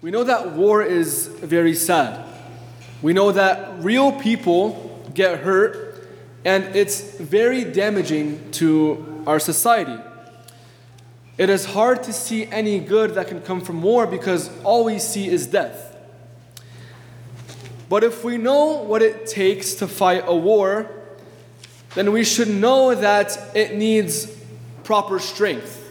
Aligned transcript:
We 0.00 0.12
know 0.12 0.22
that 0.22 0.52
war 0.52 0.82
is 0.82 1.26
very 1.26 1.74
sad. 1.74 2.24
We 3.02 3.12
know 3.12 3.32
that 3.32 3.82
real 3.82 4.12
people 4.12 5.10
get 5.12 5.40
hurt, 5.40 6.08
and 6.44 6.76
it's 6.76 7.16
very 7.18 7.64
damaging 7.64 8.52
to 8.52 9.24
our 9.26 9.40
society. 9.40 10.00
It 11.36 11.50
is 11.50 11.64
hard 11.64 12.04
to 12.04 12.12
see 12.12 12.46
any 12.46 12.78
good 12.78 13.14
that 13.14 13.26
can 13.26 13.40
come 13.40 13.60
from 13.60 13.82
war 13.82 14.06
because 14.06 14.50
all 14.62 14.84
we 14.84 15.00
see 15.00 15.28
is 15.28 15.48
death. 15.48 15.96
But 17.88 18.04
if 18.04 18.22
we 18.22 18.36
know 18.36 18.82
what 18.82 19.02
it 19.02 19.26
takes 19.26 19.74
to 19.74 19.88
fight 19.88 20.22
a 20.26 20.36
war, 20.36 20.88
then 21.94 22.12
we 22.12 22.22
should 22.22 22.48
know 22.48 22.94
that 22.94 23.56
it 23.56 23.74
needs 23.74 24.26
proper 24.84 25.18
strength. 25.18 25.87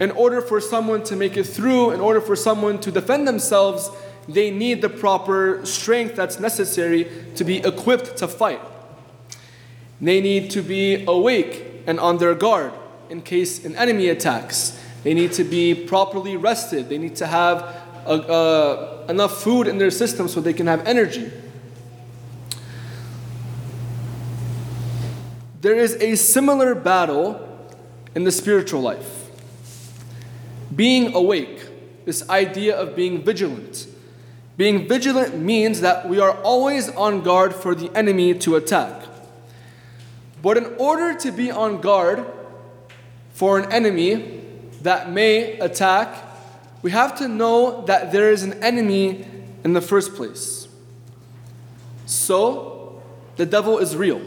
In 0.00 0.10
order 0.10 0.40
for 0.40 0.60
someone 0.60 1.04
to 1.04 1.16
make 1.16 1.36
it 1.36 1.44
through, 1.44 1.92
in 1.92 2.00
order 2.00 2.20
for 2.20 2.34
someone 2.34 2.80
to 2.80 2.90
defend 2.90 3.28
themselves, 3.28 3.90
they 4.28 4.50
need 4.50 4.82
the 4.82 4.88
proper 4.88 5.64
strength 5.64 6.16
that's 6.16 6.40
necessary 6.40 7.08
to 7.36 7.44
be 7.44 7.58
equipped 7.58 8.16
to 8.16 8.26
fight. 8.26 8.60
They 10.00 10.20
need 10.20 10.50
to 10.50 10.62
be 10.62 11.04
awake 11.06 11.82
and 11.86 12.00
on 12.00 12.18
their 12.18 12.34
guard 12.34 12.72
in 13.08 13.22
case 13.22 13.64
an 13.64 13.76
enemy 13.76 14.08
attacks. 14.08 14.78
They 15.04 15.14
need 15.14 15.32
to 15.34 15.44
be 15.44 15.74
properly 15.74 16.36
rested. 16.36 16.88
They 16.88 16.98
need 16.98 17.16
to 17.16 17.26
have 17.26 17.62
enough 19.08 19.42
food 19.42 19.68
in 19.68 19.78
their 19.78 19.90
system 19.90 20.26
so 20.28 20.40
they 20.40 20.52
can 20.52 20.66
have 20.66 20.86
energy. 20.86 21.30
There 25.60 25.78
is 25.78 25.94
a 25.94 26.16
similar 26.16 26.74
battle 26.74 27.40
in 28.14 28.24
the 28.24 28.32
spiritual 28.32 28.80
life. 28.80 29.23
Being 30.74 31.14
awake, 31.14 31.68
this 32.04 32.28
idea 32.28 32.76
of 32.76 32.96
being 32.96 33.22
vigilant. 33.22 33.86
Being 34.56 34.88
vigilant 34.88 35.36
means 35.36 35.80
that 35.80 36.08
we 36.08 36.20
are 36.20 36.32
always 36.42 36.88
on 36.90 37.22
guard 37.22 37.54
for 37.54 37.74
the 37.74 37.90
enemy 37.96 38.34
to 38.34 38.56
attack. 38.56 39.02
But 40.42 40.56
in 40.56 40.66
order 40.78 41.18
to 41.18 41.32
be 41.32 41.50
on 41.50 41.80
guard 41.80 42.24
for 43.32 43.58
an 43.58 43.72
enemy 43.72 44.42
that 44.82 45.10
may 45.10 45.58
attack, 45.58 46.22
we 46.82 46.90
have 46.90 47.16
to 47.18 47.28
know 47.28 47.84
that 47.86 48.12
there 48.12 48.30
is 48.30 48.42
an 48.42 48.62
enemy 48.62 49.26
in 49.64 49.72
the 49.72 49.80
first 49.80 50.14
place. 50.14 50.68
So, 52.06 53.02
the 53.36 53.46
devil 53.46 53.78
is 53.78 53.96
real. 53.96 54.20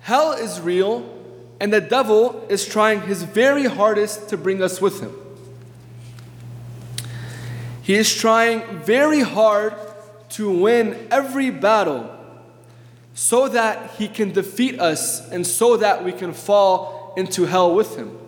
Hell 0.00 0.32
is 0.32 0.60
real, 0.60 1.13
and 1.60 1.72
the 1.72 1.80
devil 1.80 2.44
is 2.48 2.66
trying 2.66 3.02
his 3.02 3.22
very 3.22 3.64
hardest 3.64 4.28
to 4.30 4.36
bring 4.36 4.62
us 4.62 4.80
with 4.80 5.00
him. 5.00 5.12
He 7.82 7.94
is 7.94 8.14
trying 8.14 8.80
very 8.80 9.20
hard 9.20 9.74
to 10.30 10.50
win 10.50 11.06
every 11.10 11.50
battle 11.50 12.10
so 13.14 13.48
that 13.48 13.92
he 13.92 14.08
can 14.08 14.32
defeat 14.32 14.80
us 14.80 15.28
and 15.30 15.46
so 15.46 15.76
that 15.76 16.02
we 16.02 16.10
can 16.12 16.32
fall 16.32 17.12
into 17.16 17.44
hell 17.44 17.74
with 17.74 17.96
him. 17.96 18.18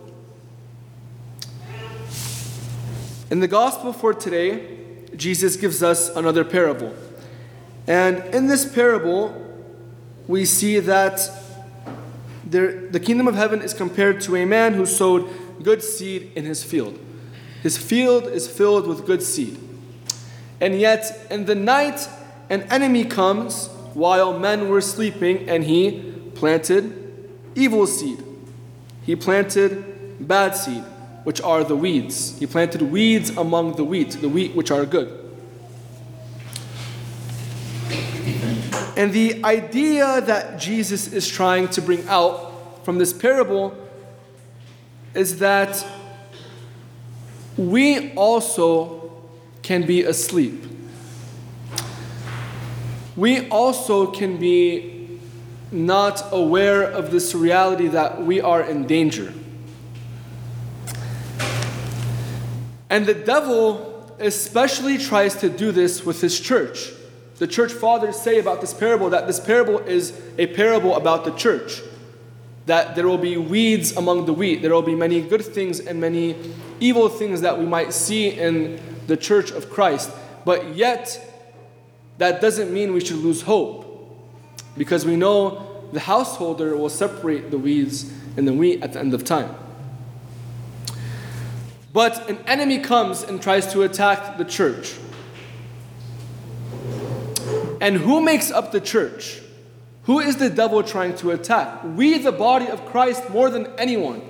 In 3.29 3.41
the 3.41 3.47
gospel 3.47 3.91
for 3.91 4.13
today, 4.13 4.77
Jesus 5.15 5.57
gives 5.57 5.83
us 5.83 6.09
another 6.15 6.45
parable. 6.45 6.95
And 7.85 8.23
in 8.33 8.47
this 8.47 8.71
parable, 8.71 9.33
we 10.27 10.45
see 10.45 10.79
that 10.79 11.29
there, 12.51 12.87
the 12.89 12.99
kingdom 12.99 13.27
of 13.27 13.35
heaven 13.35 13.61
is 13.61 13.73
compared 13.73 14.21
to 14.21 14.35
a 14.35 14.45
man 14.45 14.73
who 14.73 14.85
sowed 14.85 15.29
good 15.63 15.83
seed 15.83 16.31
in 16.35 16.45
his 16.45 16.63
field. 16.63 16.99
His 17.63 17.77
field 17.77 18.27
is 18.27 18.47
filled 18.47 18.87
with 18.87 19.05
good 19.05 19.23
seed. 19.23 19.59
And 20.61 20.79
yet, 20.79 21.27
in 21.29 21.45
the 21.45 21.55
night, 21.55 22.07
an 22.49 22.63
enemy 22.63 23.05
comes 23.05 23.67
while 23.93 24.37
men 24.37 24.69
were 24.69 24.81
sleeping, 24.81 25.49
and 25.49 25.63
he 25.63 26.13
planted 26.35 27.29
evil 27.55 27.87
seed. 27.87 28.23
He 29.03 29.15
planted 29.15 30.27
bad 30.27 30.55
seed, 30.55 30.83
which 31.23 31.41
are 31.41 31.63
the 31.63 31.75
weeds. 31.75 32.37
He 32.39 32.45
planted 32.45 32.81
weeds 32.81 33.29
among 33.31 33.75
the 33.75 33.83
wheat, 33.83 34.11
the 34.21 34.29
wheat 34.29 34.55
which 34.55 34.71
are 34.71 34.85
good. 34.85 35.26
And 38.97 39.13
the 39.13 39.45
idea 39.45 40.21
that 40.21 40.59
Jesus 40.59 41.13
is 41.13 41.29
trying 41.29 41.67
to 41.69 41.83
bring 41.83 42.07
out 42.07 42.83
from 42.83 42.97
this 42.97 43.13
parable 43.13 43.77
is 45.13 45.37
that 45.37 45.85
we 47.55 48.11
also 48.13 49.13
can 49.61 49.85
be 49.85 50.01
asleep. 50.01 50.63
We 53.15 53.47
also 53.49 54.07
can 54.07 54.37
be 54.37 55.19
not 55.71 56.23
aware 56.31 56.81
of 56.81 57.11
this 57.11 57.35
reality 57.35 57.89
that 57.89 58.23
we 58.23 58.41
are 58.41 58.63
in 58.63 58.87
danger. 58.87 59.31
And 62.89 63.05
the 63.05 63.13
devil 63.13 64.15
especially 64.17 64.97
tries 64.97 65.35
to 65.35 65.49
do 65.49 65.71
this 65.71 66.03
with 66.03 66.19
his 66.19 66.39
church. 66.39 66.93
The 67.37 67.47
church 67.47 67.71
fathers 67.71 68.19
say 68.19 68.39
about 68.39 68.61
this 68.61 68.73
parable 68.73 69.09
that 69.11 69.27
this 69.27 69.39
parable 69.39 69.79
is 69.79 70.19
a 70.37 70.47
parable 70.47 70.95
about 70.95 71.23
the 71.23 71.31
church. 71.31 71.81
That 72.65 72.95
there 72.95 73.07
will 73.07 73.19
be 73.19 73.37
weeds 73.37 73.95
among 73.95 74.25
the 74.25 74.33
wheat. 74.33 74.61
There 74.61 74.73
will 74.73 74.81
be 74.81 74.95
many 74.95 75.21
good 75.21 75.45
things 75.45 75.79
and 75.79 76.01
many 76.01 76.35
evil 76.79 77.09
things 77.09 77.41
that 77.41 77.57
we 77.59 77.65
might 77.65 77.93
see 77.93 78.29
in 78.29 78.79
the 79.05 79.15
church 79.15 79.51
of 79.51 79.69
Christ. 79.69 80.11
But 80.45 80.75
yet, 80.75 81.23
that 82.17 82.41
doesn't 82.41 82.73
mean 82.73 82.93
we 82.93 82.99
should 82.99 83.17
lose 83.17 83.43
hope. 83.43 83.85
Because 84.75 85.05
we 85.05 85.15
know 85.15 85.85
the 85.93 85.99
householder 86.01 86.75
will 86.75 86.89
separate 86.89 87.51
the 87.51 87.57
weeds 87.57 88.11
and 88.35 88.47
the 88.47 88.53
wheat 88.53 88.83
at 88.83 88.93
the 88.93 88.99
end 88.99 89.13
of 89.13 89.23
time. 89.23 89.55
But 91.93 92.29
an 92.29 92.39
enemy 92.45 92.79
comes 92.79 93.23
and 93.23 93.41
tries 93.41 93.71
to 93.73 93.83
attack 93.83 94.37
the 94.37 94.45
church. 94.45 94.95
And 97.81 97.97
who 97.97 98.21
makes 98.21 98.51
up 98.51 98.71
the 98.71 98.81
church? 98.81 99.41
Who 100.03 100.19
is 100.19 100.37
the 100.37 100.49
devil 100.49 100.83
trying 100.83 101.15
to 101.17 101.31
attack? 101.31 101.83
We, 101.83 102.17
the 102.17 102.31
body 102.31 102.67
of 102.67 102.85
Christ, 102.85 103.29
more 103.29 103.49
than 103.49 103.67
anyone. 103.77 104.21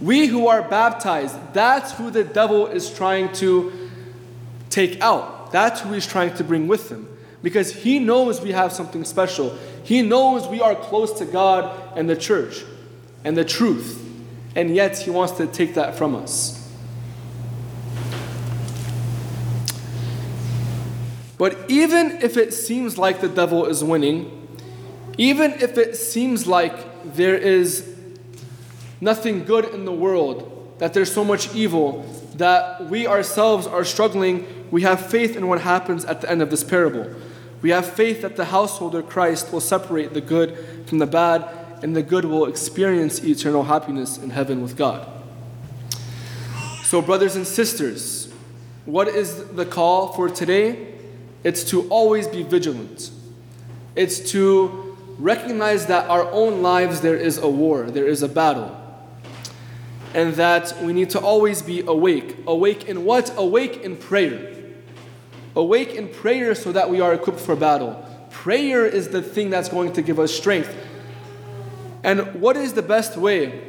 We 0.00 0.26
who 0.26 0.48
are 0.48 0.62
baptized, 0.62 1.36
that's 1.52 1.92
who 1.92 2.10
the 2.10 2.24
devil 2.24 2.66
is 2.66 2.92
trying 2.92 3.32
to 3.34 3.90
take 4.70 5.00
out. 5.02 5.52
That's 5.52 5.80
who 5.80 5.92
he's 5.92 6.06
trying 6.06 6.34
to 6.36 6.44
bring 6.44 6.68
with 6.68 6.90
him. 6.90 7.06
Because 7.42 7.74
he 7.74 7.98
knows 7.98 8.40
we 8.40 8.52
have 8.52 8.72
something 8.72 9.04
special. 9.04 9.56
He 9.82 10.02
knows 10.02 10.46
we 10.46 10.60
are 10.60 10.74
close 10.74 11.12
to 11.18 11.26
God 11.26 11.96
and 11.96 12.08
the 12.08 12.16
church 12.16 12.64
and 13.24 13.36
the 13.36 13.44
truth. 13.44 14.06
And 14.56 14.74
yet 14.74 14.98
he 14.98 15.10
wants 15.10 15.34
to 15.34 15.46
take 15.46 15.74
that 15.74 15.96
from 15.96 16.14
us. 16.14 16.59
But 21.40 21.70
even 21.70 22.18
if 22.20 22.36
it 22.36 22.52
seems 22.52 22.98
like 22.98 23.22
the 23.22 23.28
devil 23.28 23.64
is 23.64 23.82
winning, 23.82 24.46
even 25.16 25.52
if 25.52 25.78
it 25.78 25.96
seems 25.96 26.46
like 26.46 27.14
there 27.14 27.34
is 27.34 27.96
nothing 29.00 29.46
good 29.46 29.64
in 29.72 29.86
the 29.86 29.92
world, 29.92 30.76
that 30.80 30.92
there's 30.92 31.10
so 31.10 31.24
much 31.24 31.54
evil, 31.54 32.04
that 32.34 32.84
we 32.90 33.06
ourselves 33.06 33.66
are 33.66 33.86
struggling, 33.86 34.66
we 34.70 34.82
have 34.82 35.10
faith 35.10 35.34
in 35.34 35.48
what 35.48 35.62
happens 35.62 36.04
at 36.04 36.20
the 36.20 36.30
end 36.30 36.42
of 36.42 36.50
this 36.50 36.62
parable. 36.62 37.10
We 37.62 37.70
have 37.70 37.86
faith 37.86 38.20
that 38.20 38.36
the 38.36 38.44
householder 38.44 39.00
Christ 39.00 39.50
will 39.50 39.62
separate 39.62 40.12
the 40.12 40.20
good 40.20 40.84
from 40.84 40.98
the 40.98 41.06
bad, 41.06 41.48
and 41.82 41.96
the 41.96 42.02
good 42.02 42.26
will 42.26 42.44
experience 42.44 43.24
eternal 43.24 43.62
happiness 43.62 44.18
in 44.18 44.28
heaven 44.28 44.60
with 44.60 44.76
God. 44.76 45.08
So, 46.82 47.00
brothers 47.00 47.34
and 47.34 47.46
sisters, 47.46 48.30
what 48.84 49.08
is 49.08 49.42
the 49.52 49.64
call 49.64 50.12
for 50.12 50.28
today? 50.28 50.99
It's 51.42 51.64
to 51.64 51.88
always 51.88 52.26
be 52.26 52.42
vigilant. 52.42 53.10
It's 53.96 54.30
to 54.32 54.96
recognize 55.18 55.86
that 55.86 56.08
our 56.08 56.24
own 56.30 56.62
lives 56.62 57.00
there 57.00 57.16
is 57.16 57.38
a 57.38 57.48
war, 57.48 57.90
there 57.90 58.06
is 58.06 58.22
a 58.22 58.28
battle. 58.28 58.76
And 60.14 60.34
that 60.34 60.82
we 60.82 60.92
need 60.92 61.10
to 61.10 61.20
always 61.20 61.62
be 61.62 61.80
awake. 61.80 62.38
Awake 62.46 62.88
in 62.88 63.04
what? 63.04 63.32
Awake 63.36 63.82
in 63.82 63.96
prayer. 63.96 64.56
Awake 65.54 65.94
in 65.94 66.08
prayer 66.08 66.54
so 66.54 66.72
that 66.72 66.90
we 66.90 67.00
are 67.00 67.14
equipped 67.14 67.40
for 67.40 67.54
battle. 67.54 68.04
Prayer 68.30 68.84
is 68.84 69.08
the 69.08 69.22
thing 69.22 69.50
that's 69.50 69.68
going 69.68 69.92
to 69.92 70.02
give 70.02 70.18
us 70.18 70.32
strength. 70.32 70.74
And 72.02 72.40
what 72.40 72.56
is 72.56 72.72
the 72.72 72.82
best 72.82 73.16
way 73.16 73.62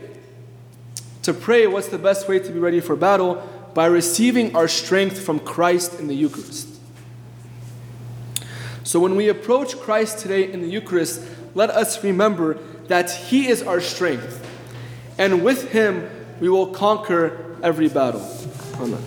to 1.24 1.34
pray? 1.34 1.68
What's 1.68 1.90
the 1.90 2.00
best 2.00 2.28
way 2.28 2.40
to 2.40 2.52
be 2.52 2.60
ready 2.60 2.80
for 2.80 2.96
battle? 2.96 3.48
By 3.74 3.86
receiving 3.86 4.56
our 4.56 4.68
strength 4.68 5.20
from 5.20 5.40
Christ 5.40 6.00
in 6.00 6.08
the 6.08 6.16
Eucharist. 6.16 6.71
So 8.92 9.00
when 9.00 9.16
we 9.16 9.30
approach 9.30 9.80
Christ 9.80 10.20
today 10.20 10.52
in 10.52 10.62
the 10.62 10.68
Eucharist, 10.68 11.22
let 11.56 11.70
us 11.70 12.04
remember 12.04 12.56
that 12.90 13.10
He 13.10 13.48
is 13.48 13.64
our 13.64 13.80
strength. 13.80 14.46
And 15.18 15.46
with 15.46 15.72
Him, 15.72 16.10
we 16.42 16.50
will 16.50 16.68
conquer 16.74 17.56
every 17.64 17.88
battle. 17.88 18.30
Amen. 18.82 19.02